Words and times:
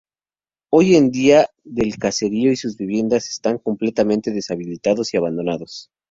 Hoy 0.71 0.95
en 0.95 1.11
día 1.11 1.45
el 1.75 1.97
caserío 1.99 2.51
y 2.51 2.55
sus 2.55 2.75
viviendas 2.75 3.29
están 3.29 3.59
completamente 3.59 4.31
deshabitados 4.31 5.13
y 5.13 5.17
abandonados. 5.17 5.91